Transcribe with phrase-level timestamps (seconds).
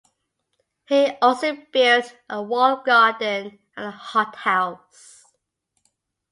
[0.87, 5.25] He also built a walled garden and a hothouse.